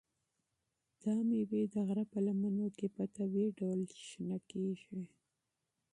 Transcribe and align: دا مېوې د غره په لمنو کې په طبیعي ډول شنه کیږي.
دا 1.03 1.15
مېوې 1.27 1.61
د 1.73 1.75
غره 1.87 2.05
په 2.11 2.19
لمنو 2.25 2.67
کې 2.77 2.87
په 2.95 3.03
طبیعي 3.15 3.49
ډول 3.59 3.79
شنه 4.07 4.37
کیږي. 4.49 4.99